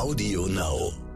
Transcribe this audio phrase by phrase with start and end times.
[0.00, 1.09] Audio Now.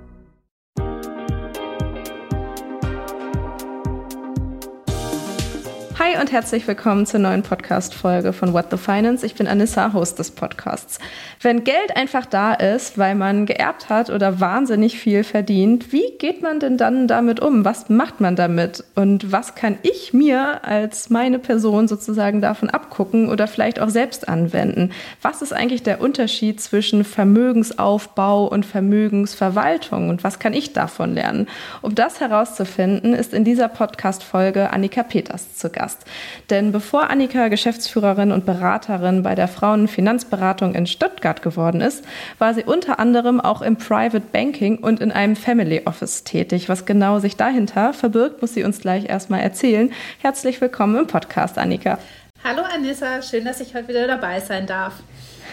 [6.20, 9.26] Und herzlich willkommen zur neuen Podcast-Folge von What the Finance.
[9.26, 10.98] Ich bin Anissa, Host des Podcasts.
[11.42, 16.40] Wenn Geld einfach da ist, weil man geerbt hat oder wahnsinnig viel verdient, wie geht
[16.40, 17.64] man denn dann damit um?
[17.64, 18.84] Was macht man damit?
[18.94, 24.28] Und was kann ich mir als meine Person sozusagen davon abgucken oder vielleicht auch selbst
[24.28, 24.92] anwenden?
[25.20, 30.10] Was ist eigentlich der Unterschied zwischen Vermögensaufbau und Vermögensverwaltung?
[30.10, 31.48] Und was kann ich davon lernen?
[31.82, 36.03] Um das herauszufinden, ist in dieser Podcast-Folge Annika Peters zu Gast.
[36.50, 42.04] Denn bevor Annika Geschäftsführerin und Beraterin bei der Frauenfinanzberatung in Stuttgart geworden ist,
[42.38, 46.68] war sie unter anderem auch im Private Banking und in einem Family Office tätig.
[46.68, 49.92] Was genau sich dahinter verbirgt, muss sie uns gleich erstmal erzählen.
[50.20, 51.98] Herzlich willkommen im Podcast, Annika.
[52.42, 54.92] Hallo Anissa, schön, dass ich heute wieder dabei sein darf.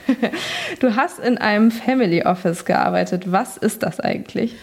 [0.79, 3.31] Du hast in einem Family Office gearbeitet.
[3.31, 4.55] Was ist das eigentlich?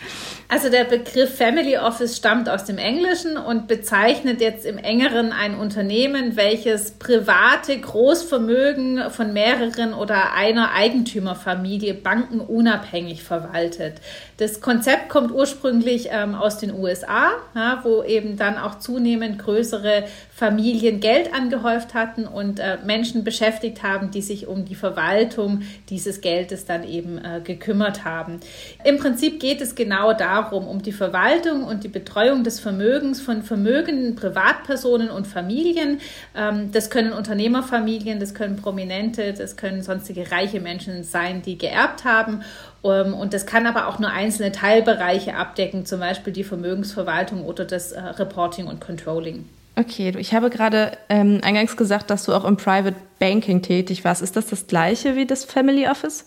[0.50, 5.54] Also der Begriff Family Office stammt aus dem Englischen und bezeichnet jetzt im engeren ein
[5.54, 13.96] Unternehmen, welches private Großvermögen von mehreren oder einer Eigentümerfamilie bankenunabhängig verwaltet.
[14.38, 20.04] Das Konzept kommt ursprünglich ähm, aus den USA, ja, wo eben dann auch zunehmend größere
[20.38, 26.20] Familien Geld angehäuft hatten und äh, Menschen beschäftigt haben, die sich um die Verwaltung dieses
[26.20, 28.38] Geldes dann eben äh, gekümmert haben.
[28.84, 33.42] Im Prinzip geht es genau darum, um die Verwaltung und die Betreuung des Vermögens von
[33.42, 35.98] vermögenden Privatpersonen und Familien.
[36.36, 42.04] Ähm, das können Unternehmerfamilien, das können Prominente, das können sonstige reiche Menschen sein, die geerbt
[42.04, 42.42] haben.
[42.84, 47.64] Ähm, und das kann aber auch nur einzelne Teilbereiche abdecken, zum Beispiel die Vermögensverwaltung oder
[47.64, 49.48] das äh, Reporting und Controlling.
[49.78, 54.22] Okay, ich habe gerade ähm, eingangs gesagt, dass du auch im Private Banking tätig warst.
[54.22, 56.24] Ist das das gleiche wie das Family Office?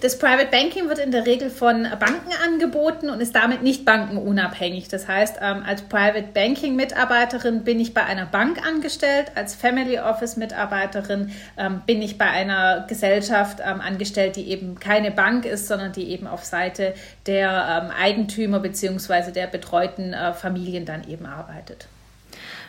[0.00, 4.86] Das Private Banking wird in der Regel von Banken angeboten und ist damit nicht bankenunabhängig.
[4.86, 9.98] Das heißt, ähm, als Private Banking Mitarbeiterin bin ich bei einer Bank angestellt, als Family
[9.98, 15.66] Office Mitarbeiterin ähm, bin ich bei einer Gesellschaft ähm, angestellt, die eben keine Bank ist,
[15.66, 16.94] sondern die eben auf Seite
[17.26, 19.32] der Eigentümer bzw.
[19.32, 21.88] der betreuten äh, Familien dann eben arbeitet.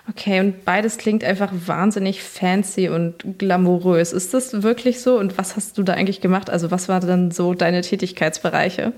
[0.10, 4.12] Okay, und beides klingt einfach wahnsinnig fancy und glamourös.
[4.12, 5.18] Ist das wirklich so?
[5.18, 6.50] Und was hast du da eigentlich gemacht?
[6.50, 8.92] Also was waren dann so deine Tätigkeitsbereiche?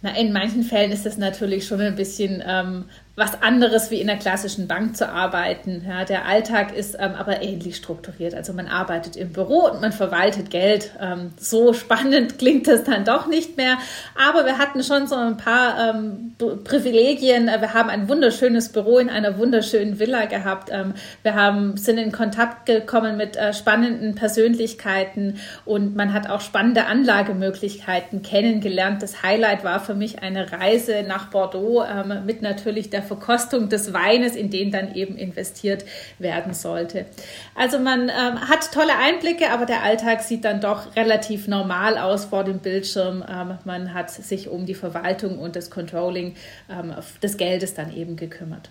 [0.00, 4.06] Na, in manchen Fällen ist das natürlich schon ein bisschen ähm, was anderes wie in
[4.06, 5.84] der klassischen Bank zu arbeiten.
[5.86, 8.34] Ja, der Alltag ist ähm, aber ähnlich strukturiert.
[8.34, 10.92] Also man arbeitet im Büro und man verwaltet Geld.
[10.98, 13.76] Ähm, so spannend klingt das dann doch nicht mehr.
[14.18, 16.34] Aber wir hatten schon so ein paar ähm,
[16.64, 17.46] Privilegien.
[17.46, 20.70] Wir haben ein wunderschönes Büro in einer wunderschönen Villa gehabt.
[20.72, 26.40] Ähm, wir haben, sind in Kontakt gekommen mit äh, spannenden Persönlichkeiten und man hat auch
[26.40, 29.02] spannende Anlagemöglichkeiten kennengelernt.
[29.02, 33.68] Das Highlight war für mich eine Reise nach Bordeaux ähm, mit natürlich der der Verkostung
[33.68, 35.84] des Weines, in den dann eben investiert
[36.18, 37.06] werden sollte.
[37.54, 42.26] Also man ähm, hat tolle Einblicke, aber der Alltag sieht dann doch relativ normal aus
[42.26, 43.24] vor dem Bildschirm.
[43.28, 46.34] Ähm, man hat sich um die Verwaltung und das Controlling
[46.70, 48.70] ähm, des Geldes dann eben gekümmert.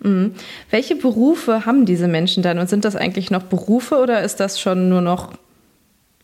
[0.00, 0.34] Mhm.
[0.70, 4.60] Welche Berufe haben diese Menschen dann und sind das eigentlich noch Berufe oder ist das
[4.60, 5.32] schon nur noch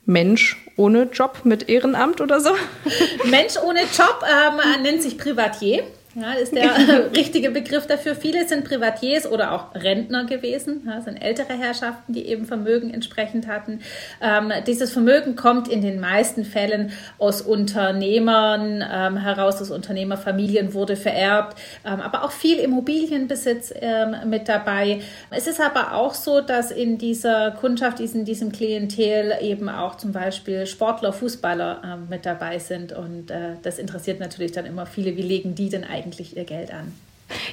[0.05, 2.51] Mensch ohne Job mit Ehrenamt oder so?
[3.31, 5.85] Mensch ohne Job ähm, nennt sich Privatier.
[6.17, 8.17] Ja, ist der richtige Begriff dafür.
[8.17, 10.83] Viele sind Privatiers oder auch Rentner gewesen.
[10.85, 13.81] Ja, sind ältere Herrschaften, die eben Vermögen entsprechend hatten.
[14.21, 20.97] Ähm, dieses Vermögen kommt in den meisten Fällen aus Unternehmern ähm, heraus, aus Unternehmerfamilien wurde
[20.97, 25.03] vererbt, ähm, aber auch viel Immobilienbesitz ähm, mit dabei.
[25.31, 30.11] Es ist aber auch so, dass in dieser Kundschaft, in diesem Klientel eben auch zum
[30.11, 32.93] Beispiel Sportler, Fußballer ähm, mit dabei sind.
[32.93, 35.17] Und äh, das interessiert natürlich dann immer viele.
[35.17, 36.93] Wie legen die denn eigentlich eigentlich ihr Geld an?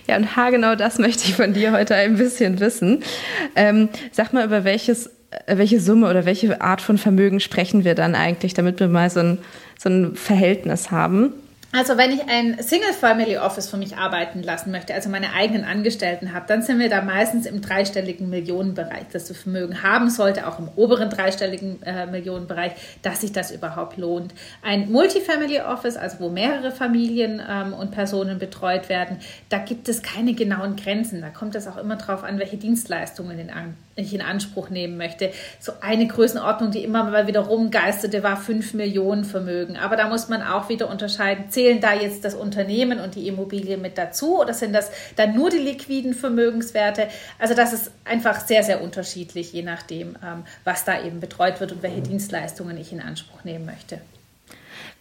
[0.08, 3.04] Ja, und genau das möchte ich von dir heute ein bisschen wissen.
[3.56, 5.08] Ähm, sag mal, über welches,
[5.46, 9.10] äh, welche Summe oder welche Art von Vermögen sprechen wir dann eigentlich, damit wir mal
[9.10, 9.38] so ein,
[9.78, 11.34] so ein Verhältnis haben?
[11.74, 16.46] Also wenn ich ein Single-Family-Office für mich arbeiten lassen möchte, also meine eigenen Angestellten habe,
[16.48, 20.70] dann sind wir da meistens im dreistelligen Millionenbereich, das du Vermögen haben sollte, auch im
[20.78, 22.72] oberen dreistelligen äh, Millionenbereich,
[23.02, 24.34] dass sich das überhaupt lohnt.
[24.64, 29.18] Ein Multifamily-Office, also wo mehrere Familien ähm, und Personen betreut werden,
[29.50, 31.22] da gibt es keine genauen Grenzen.
[31.22, 34.98] Da kommt es auch immer darauf an, welche Dienstleistungen in an ich in Anspruch nehmen
[34.98, 35.32] möchte.
[35.60, 39.78] So eine Größenordnung, die immer mal wieder rumgeisterte, war 5 Millionen Vermögen.
[39.78, 43.78] Aber da muss man auch wieder unterscheiden, zählen da jetzt das Unternehmen und die Immobilie
[43.78, 47.08] mit dazu oder sind das dann nur die liquiden Vermögenswerte?
[47.40, 51.72] Also das ist einfach sehr, sehr unterschiedlich, je nachdem, ähm, was da eben betreut wird
[51.72, 54.00] und welche Dienstleistungen ich in Anspruch nehmen möchte.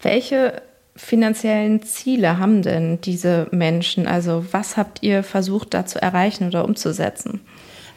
[0.02, 0.62] Welche
[0.96, 4.06] finanziellen Ziele haben denn diese Menschen?
[4.06, 7.40] Also was habt ihr versucht da zu erreichen oder umzusetzen?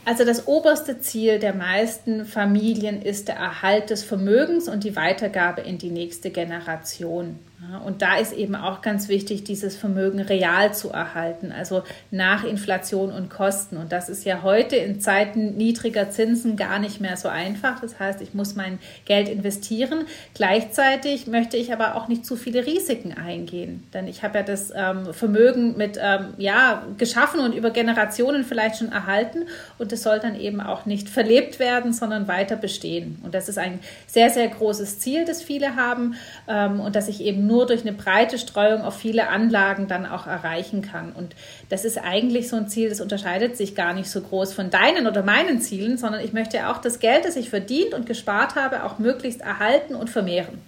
[0.10, 5.62] Also das oberste Ziel der meisten Familien ist der Erhalt des Vermögens und die Weitergabe
[5.62, 7.38] in die nächste Generation.
[7.86, 13.12] Und da ist eben auch ganz wichtig, dieses Vermögen real zu erhalten, also nach Inflation
[13.12, 13.76] und Kosten.
[13.76, 17.82] Und das ist ja heute in Zeiten niedriger Zinsen gar nicht mehr so einfach.
[17.82, 20.06] Das heißt, ich muss mein Geld investieren.
[20.34, 24.72] Gleichzeitig möchte ich aber auch nicht zu viele Risiken eingehen, denn ich habe ja das
[24.74, 29.44] ähm, Vermögen mit ähm, ja geschaffen und über Generationen vielleicht schon erhalten
[29.78, 33.20] und es soll dann eben auch nicht verlebt werden, sondern weiter bestehen.
[33.24, 36.16] Und das ist ein sehr sehr großes Ziel, das viele haben
[36.48, 40.28] ähm, und dass ich eben nur durch eine breite Streuung auf viele Anlagen dann auch
[40.28, 41.12] erreichen kann.
[41.12, 41.36] Und
[41.68, 45.08] das ist eigentlich so ein Ziel, das unterscheidet sich gar nicht so groß von deinen
[45.08, 48.84] oder meinen Zielen, sondern ich möchte auch das Geld, das ich verdient und gespart habe,
[48.84, 50.62] auch möglichst erhalten und vermehren.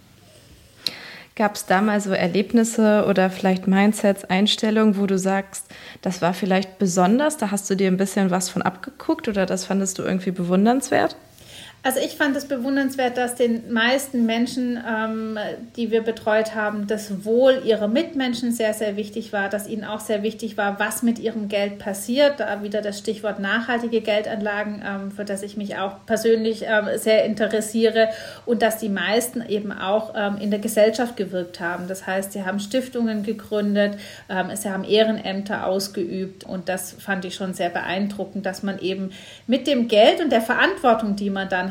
[1.36, 5.68] Gab es da mal so Erlebnisse oder vielleicht Mindsets, Einstellungen, wo du sagst,
[6.02, 9.66] das war vielleicht besonders, da hast du dir ein bisschen was von abgeguckt oder das
[9.66, 11.16] fandest du irgendwie bewundernswert?
[11.84, 15.40] Also ich fand es bewundernswert, dass den meisten Menschen, ähm,
[15.76, 20.00] die wir betreut haben, das Wohl ihrer Mitmenschen sehr, sehr wichtig war, dass ihnen auch
[20.00, 22.40] sehr wichtig war, was mit ihrem Geld passiert.
[22.40, 27.26] Da wieder das Stichwort nachhaltige Geldanlagen, ähm, für das ich mich auch persönlich ähm, sehr
[27.26, 28.10] interessiere
[28.46, 31.88] und dass die meisten eben auch ähm, in der Gesellschaft gewirkt haben.
[31.88, 33.98] Das heißt, sie haben Stiftungen gegründet,
[34.30, 39.10] ähm, sie haben Ehrenämter ausgeübt und das fand ich schon sehr beeindruckend, dass man eben
[39.48, 41.71] mit dem Geld und der Verantwortung, die man dann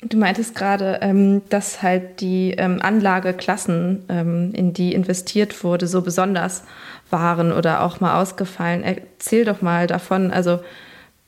[0.00, 6.02] Du meintest gerade, ähm, dass halt die ähm, Anlageklassen, ähm, in die investiert wurde, so
[6.02, 6.62] besonders
[7.10, 8.84] waren oder auch mal ausgefallen.
[8.84, 10.30] Erzähl doch mal davon.
[10.30, 10.60] Also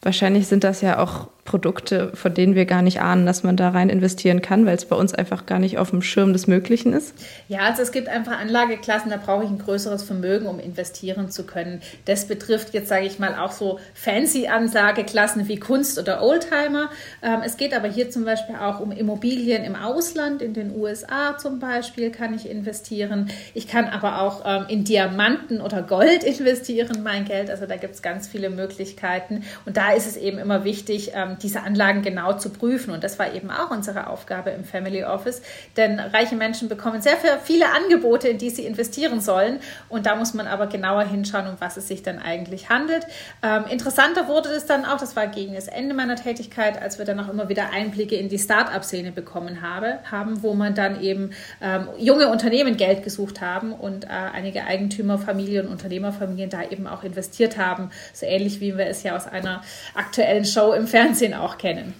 [0.02, 3.70] wahrscheinlich sind das ja auch Produkte, von denen wir gar nicht ahnen, dass man da
[3.70, 6.92] rein investieren kann, weil es bei uns einfach gar nicht auf dem Schirm des Möglichen
[6.92, 7.14] ist?
[7.48, 11.44] Ja, also es gibt einfach Anlageklassen, da brauche ich ein größeres Vermögen, um investieren zu
[11.44, 11.80] können.
[12.04, 16.90] Das betrifft jetzt, sage ich mal, auch so fancy Anlageklassen wie Kunst oder Oldtimer.
[17.22, 21.36] Ähm, es geht aber hier zum Beispiel auch um Immobilien im Ausland, in den USA
[21.38, 23.30] zum Beispiel kann ich investieren.
[23.54, 27.50] Ich kann aber auch ähm, in Diamanten oder Gold investieren, mein Geld.
[27.50, 29.44] Also da gibt es ganz viele Möglichkeiten.
[29.66, 32.92] Und da ist es eben immer wichtig, ähm, diese Anlagen genau zu prüfen.
[32.92, 35.42] Und das war eben auch unsere Aufgabe im Family Office.
[35.76, 39.58] Denn reiche Menschen bekommen sehr viele Angebote, in die sie investieren sollen.
[39.88, 43.06] Und da muss man aber genauer hinschauen, um was es sich dann eigentlich handelt.
[43.42, 47.04] Ähm, interessanter wurde es dann auch, das war gegen das Ende meiner Tätigkeit, als wir
[47.04, 51.30] dann auch immer wieder Einblicke in die Start-up-Szene bekommen habe, haben, wo man dann eben
[51.60, 57.02] ähm, junge Unternehmen Geld gesucht haben und äh, einige Eigentümerfamilien und Unternehmerfamilien da eben auch
[57.02, 57.90] investiert haben.
[58.12, 59.62] So ähnlich wie wir es ja aus einer
[59.94, 61.92] aktuellen Show im Fernsehen Fernsehen auch kennen.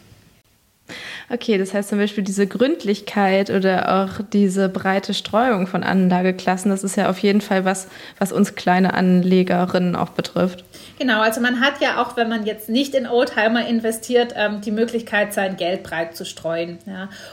[1.32, 6.82] Okay, das heißt zum Beispiel diese Gründlichkeit oder auch diese breite Streuung von Anlageklassen, das
[6.82, 7.86] ist ja auf jeden Fall was,
[8.18, 10.64] was uns kleine Anlegerinnen auch betrifft.
[10.98, 14.72] Genau, also man hat ja auch, wenn man jetzt nicht in Oldtimer investiert, ähm, die
[14.72, 16.78] Möglichkeit, sein Geld breit zu streuen.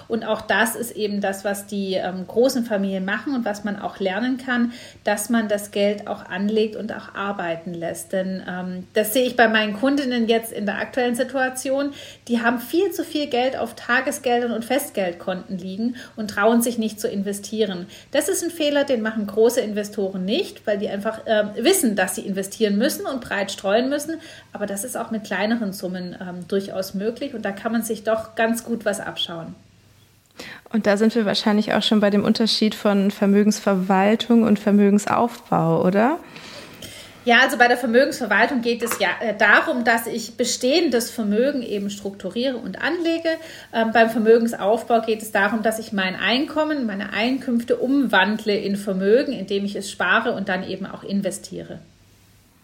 [0.07, 3.79] Und auch das ist eben das, was die ähm, großen Familien machen und was man
[3.79, 4.73] auch lernen kann,
[5.03, 8.13] dass man das Geld auch anlegt und auch arbeiten lässt.
[8.13, 11.91] Denn ähm, das sehe ich bei meinen Kundinnen jetzt in der aktuellen Situation.
[12.27, 16.99] Die haben viel zu viel Geld auf Tagesgeldern und Festgeldkonten liegen und trauen sich nicht
[16.99, 17.87] zu investieren.
[18.11, 22.15] Das ist ein Fehler, den machen große Investoren nicht, weil die einfach äh, wissen, dass
[22.15, 24.19] sie investieren müssen und breit streuen müssen.
[24.51, 28.03] Aber das ist auch mit kleineren Summen ähm, durchaus möglich und da kann man sich
[28.03, 29.55] doch ganz gut was abschauen.
[30.71, 36.19] Und da sind wir wahrscheinlich auch schon bei dem Unterschied von Vermögensverwaltung und Vermögensaufbau, oder?
[37.27, 41.89] Ja, also bei der Vermögensverwaltung geht es ja äh, darum, dass ich bestehendes Vermögen eben
[41.89, 43.27] strukturiere und anlege.
[43.73, 49.33] Ähm, beim Vermögensaufbau geht es darum, dass ich mein Einkommen, meine Einkünfte umwandle in Vermögen,
[49.33, 51.79] indem ich es spare und dann eben auch investiere.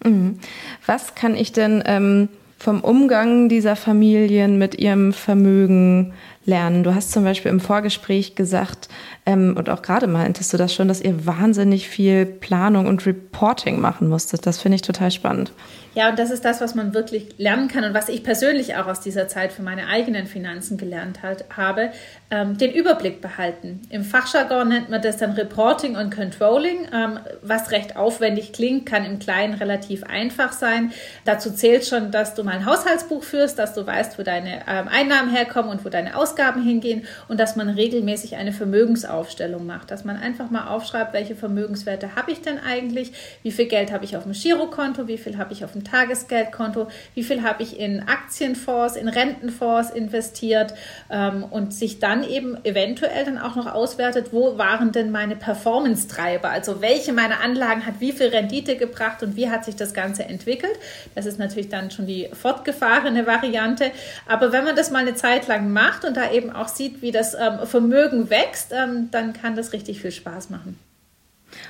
[0.01, 0.39] Mhm.
[0.86, 6.13] Was kann ich denn ähm, vom Umgang dieser Familien mit ihrem Vermögen
[6.45, 6.83] lernen?
[6.83, 8.89] Du hast zum Beispiel im Vorgespräch gesagt,
[9.25, 13.79] ähm, und auch gerade meintest du das schon, dass ihr wahnsinnig viel Planung und Reporting
[13.79, 14.45] machen musstet.
[14.45, 15.51] Das finde ich total spannend.
[15.95, 18.88] Ja, und das ist das, was man wirklich lernen kann und was ich persönlich auch
[18.88, 21.91] aus dieser Zeit für meine eigenen Finanzen gelernt halt, habe,
[22.31, 23.81] ähm, den Überblick behalten.
[23.89, 29.05] Im Fachjargon nennt man das dann Reporting und Controlling, ähm, was recht aufwendig klingt, kann
[29.05, 30.91] im Kleinen relativ einfach sein.
[31.25, 34.88] Dazu zählt schon, dass du mal ein Haushaltsbuch führst, dass du weißt, wo deine ähm,
[34.88, 40.03] Einnahmen herkommen und wo deine Ausgaben hingehen und dass man regelmäßig eine Vermögensaufstellung macht, dass
[40.03, 43.11] man einfach mal aufschreibt, welche Vermögenswerte habe ich denn eigentlich,
[43.43, 46.87] wie viel Geld habe ich auf dem Girokonto, wie viel habe ich auf dem Tagesgeldkonto,
[47.13, 50.73] wie viel habe ich in Aktienfonds, in Rentenfonds investiert?
[51.09, 56.49] Ähm, und sich dann eben eventuell dann auch noch auswertet, wo waren denn meine Performance-Treiber,
[56.49, 60.25] also welche meiner Anlagen hat wie viel Rendite gebracht und wie hat sich das Ganze
[60.25, 60.73] entwickelt.
[61.15, 63.91] Das ist natürlich dann schon die fortgefahrene Variante.
[64.27, 67.11] Aber wenn man das mal eine Zeit lang macht und da eben auch sieht, wie
[67.11, 70.77] das ähm, Vermögen wächst, ähm, dann kann das richtig viel Spaß machen.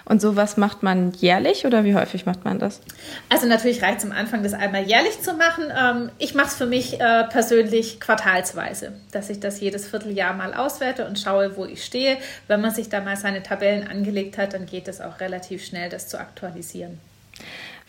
[0.06, 2.82] Und sowas macht man jährlich oder wie häufig macht man das?
[3.30, 5.66] Also natürlich reicht es am Anfang, das einmal jährlich zu machen.
[5.78, 10.54] Ähm, ich mache es für mich äh, persönlich quartalsweise, dass ich das jedes Vierteljahr mal
[10.54, 12.18] auswerte und schaue, wo ich stehe.
[12.48, 15.90] Wenn man sich da mal seine Tabellen angelegt hat, dann geht es auch relativ schnell,
[15.90, 17.00] das zu aktualisieren.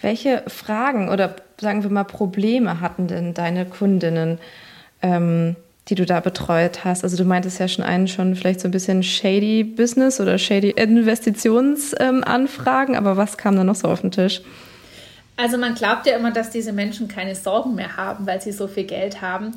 [0.01, 4.39] Welche Fragen oder sagen wir mal Probleme hatten denn deine Kundinnen?
[5.03, 5.57] Ähm,
[5.89, 7.05] die du da betreut hast?
[7.05, 10.71] Also du meintest ja schon einen schon vielleicht so ein bisschen shady Business oder shady
[10.71, 14.41] Investitionsanfragen, ähm, aber was kam da noch so auf den Tisch?
[15.37, 18.69] Also man glaubt ja immer, dass diese Menschen keine Sorgen mehr haben, weil sie so
[18.69, 19.57] viel Geld haben.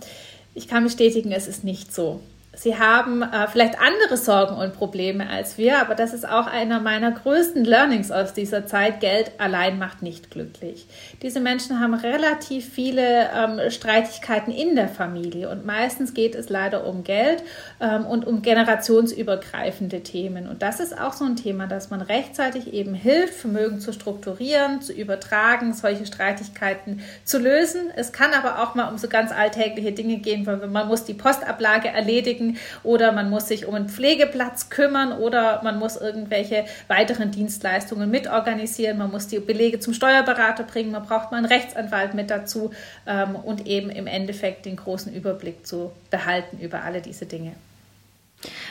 [0.55, 2.19] Ich kann bestätigen, es ist nicht so.
[2.57, 6.79] Sie haben äh, vielleicht andere Sorgen und Probleme als wir, aber das ist auch einer
[6.79, 8.99] meiner größten Learnings aus dieser Zeit.
[8.99, 10.87] Geld allein macht nicht glücklich.
[11.21, 16.87] Diese Menschen haben relativ viele ähm, Streitigkeiten in der Familie und meistens geht es leider
[16.87, 17.43] um Geld
[17.79, 20.47] ähm, und um generationsübergreifende Themen.
[20.47, 24.81] Und das ist auch so ein Thema, dass man rechtzeitig eben hilft, Vermögen zu strukturieren,
[24.81, 27.91] zu übertragen, solche Streitigkeiten zu lösen.
[27.95, 31.13] Es kann aber auch mal um so ganz alltägliche Dinge gehen, weil man muss die
[31.13, 32.46] Postablage erledigen
[32.83, 38.97] oder man muss sich um einen Pflegeplatz kümmern oder man muss irgendwelche weiteren Dienstleistungen mitorganisieren,
[38.97, 42.71] man muss die Belege zum Steuerberater bringen, man braucht mal einen Rechtsanwalt mit dazu
[43.05, 47.53] ähm, und eben im Endeffekt den großen Überblick zu behalten über alle diese Dinge.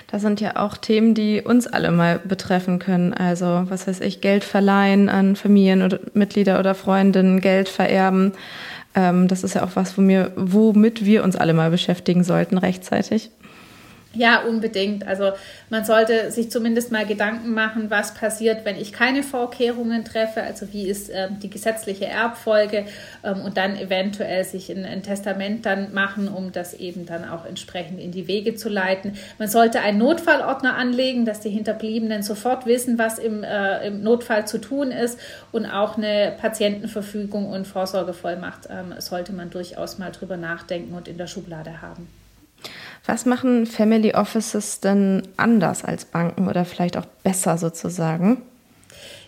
[0.06, 3.12] Das sind ja auch Themen, die uns alle mal betreffen können.
[3.12, 8.32] Also, was weiß ich, Geld verleihen an Familienmitglieder oder Freundinnen, Geld vererben.
[8.94, 13.30] Ähm, das ist ja auch was, womit wir uns alle mal beschäftigen sollten rechtzeitig.
[14.16, 15.06] Ja, unbedingt.
[15.06, 15.32] Also
[15.68, 20.72] man sollte sich zumindest mal Gedanken machen, was passiert, wenn ich keine Vorkehrungen treffe, also
[20.72, 22.86] wie ist ähm, die gesetzliche Erbfolge
[23.22, 27.44] ähm, und dann eventuell sich ein, ein, Testament dann machen, um das eben dann auch
[27.44, 29.18] entsprechend in die Wege zu leiten.
[29.38, 34.46] Man sollte einen Notfallordner anlegen, dass die Hinterbliebenen sofort wissen, was im, äh, im Notfall
[34.46, 35.20] zu tun ist
[35.52, 41.18] und auch eine Patientenverfügung und Vorsorgevollmacht ähm, sollte man durchaus mal drüber nachdenken und in
[41.18, 42.08] der Schublade haben.
[43.06, 48.42] Was machen Family Offices denn anders als Banken oder vielleicht auch besser sozusagen?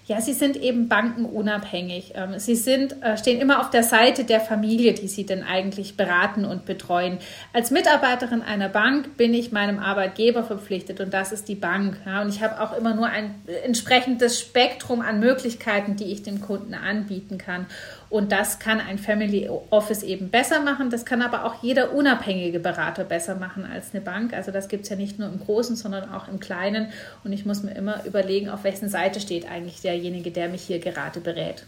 [0.09, 2.13] Ja, sie sind eben bankenunabhängig.
[2.15, 5.99] Ähm, sie sind, äh, stehen immer auf der Seite der Familie, die sie denn eigentlich
[5.99, 7.19] beraten und betreuen.
[7.53, 11.99] Als Mitarbeiterin einer Bank bin ich meinem Arbeitgeber verpflichtet und das ist die Bank.
[12.23, 16.73] und ich habe auch immer nur ein entsprechendes Spektrum an Möglichkeiten, die ich dem Kunden
[16.73, 17.67] anbieten kann.
[18.11, 20.89] Und das kann ein Family Office eben besser machen.
[20.91, 24.33] Das kann aber auch jeder unabhängige Berater besser machen als eine Bank.
[24.33, 26.89] Also das gibt es ja nicht nur im Großen, sondern auch im Kleinen.
[27.25, 30.79] Und ich muss mir immer überlegen, auf wessen Seite steht eigentlich derjenige, der mich hier
[30.79, 31.65] gerade berät.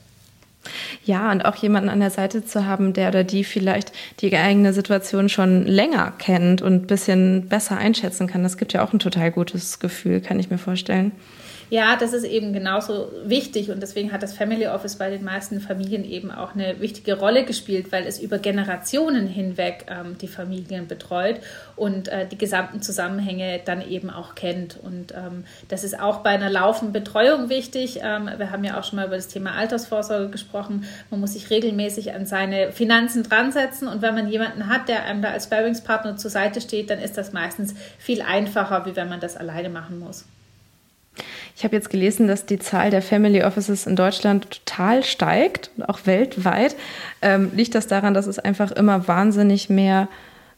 [1.05, 4.73] Ja, und auch jemanden an der Seite zu haben, der oder die vielleicht die eigene
[4.73, 8.99] Situation schon länger kennt und ein bisschen besser einschätzen kann, das gibt ja auch ein
[8.99, 11.13] total gutes Gefühl, kann ich mir vorstellen.
[11.71, 15.61] Ja, das ist eben genauso wichtig und deswegen hat das Family Office bei den meisten
[15.61, 20.89] Familien eben auch eine wichtige Rolle gespielt, weil es über Generationen hinweg ähm, die Familien
[20.89, 21.37] betreut
[21.77, 24.79] und äh, die gesamten Zusammenhänge dann eben auch kennt.
[24.83, 28.01] Und ähm, das ist auch bei einer laufenden Betreuung wichtig.
[28.03, 30.87] Ähm, wir haben ja auch schon mal über das Thema Altersvorsorge gesprochen.
[31.11, 35.05] Man muss sich regelmäßig an seine Finanzen dran setzen und wenn man jemanden hat, der
[35.05, 39.09] einem da als Sparringspartner zur Seite steht, dann ist das meistens viel einfacher, wie wenn
[39.09, 40.25] man das alleine machen muss.
[41.61, 46.07] Ich habe jetzt gelesen, dass die Zahl der Family Offices in Deutschland total steigt, auch
[46.07, 46.75] weltweit.
[47.21, 50.09] Ähm, liegt das daran, dass es einfach immer wahnsinnig mehr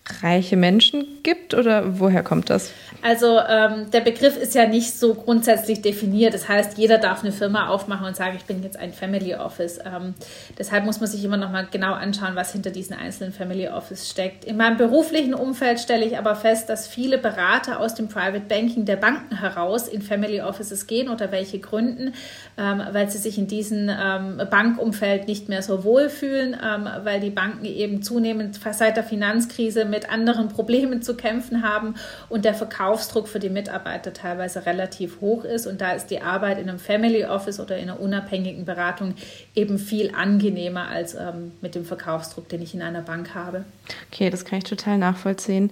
[0.05, 2.73] reiche Menschen gibt oder woher kommt das?
[3.03, 6.35] Also ähm, der Begriff ist ja nicht so grundsätzlich definiert.
[6.35, 9.79] Das heißt, jeder darf eine Firma aufmachen und sagen, ich bin jetzt ein Family Office.
[9.85, 10.15] Ähm,
[10.59, 14.11] deshalb muss man sich immer noch mal genau anschauen, was hinter diesen einzelnen Family Office
[14.11, 14.45] steckt.
[14.45, 18.85] In meinem beruflichen Umfeld stelle ich aber fest, dass viele Berater aus dem Private Banking
[18.85, 22.15] der Banken heraus in Family Offices gehen oder welche gründen,
[22.59, 27.31] ähm, weil sie sich in diesem ähm, Bankumfeld nicht mehr so wohlfühlen, ähm, weil die
[27.31, 31.95] Banken eben zunehmend seit der Finanzkrise mit anderen Problemen zu kämpfen haben
[32.29, 35.67] und der Verkaufsdruck für die Mitarbeiter teilweise relativ hoch ist.
[35.67, 39.15] Und da ist die Arbeit in einem Family Office oder in einer unabhängigen Beratung
[39.55, 43.65] eben viel angenehmer als ähm, mit dem Verkaufsdruck, den ich in einer Bank habe.
[44.11, 45.71] Okay, das kann ich total nachvollziehen.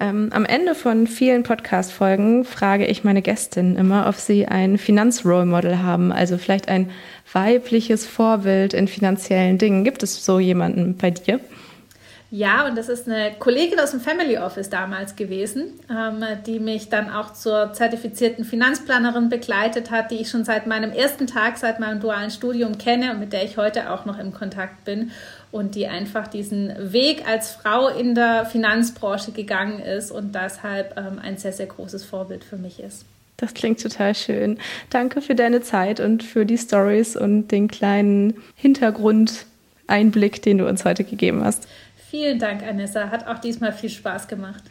[0.00, 5.82] Ähm, am Ende von vielen Podcast-Folgen frage ich meine Gästinnen immer, ob sie ein Finanzrole-Model
[5.82, 6.90] haben, also vielleicht ein
[7.32, 9.84] weibliches Vorbild in finanziellen Dingen.
[9.84, 11.38] Gibt es so jemanden bei dir?
[12.36, 16.88] Ja, und das ist eine Kollegin aus dem Family Office damals gewesen, ähm, die mich
[16.88, 21.78] dann auch zur zertifizierten Finanzplanerin begleitet hat, die ich schon seit meinem ersten Tag, seit
[21.78, 25.12] meinem dualen Studium kenne und mit der ich heute auch noch im Kontakt bin
[25.52, 31.20] und die einfach diesen Weg als Frau in der Finanzbranche gegangen ist und deshalb ähm,
[31.22, 33.04] ein sehr, sehr großes Vorbild für mich ist.
[33.36, 34.58] Das klingt total schön.
[34.90, 40.84] Danke für deine Zeit und für die Stories und den kleinen Hintergrundeinblick, den du uns
[40.84, 41.68] heute gegeben hast.
[42.14, 43.10] Vielen Dank, Anissa.
[43.10, 44.62] Hat auch diesmal viel Spaß gemacht.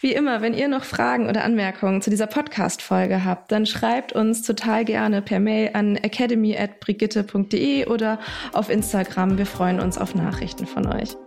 [0.00, 4.40] Wie immer, wenn ihr noch Fragen oder Anmerkungen zu dieser Podcast-Folge habt, dann schreibt uns
[4.40, 8.18] total gerne per Mail an academy.brigitte.de oder
[8.54, 9.36] auf Instagram.
[9.36, 11.18] Wir freuen uns auf Nachrichten von euch.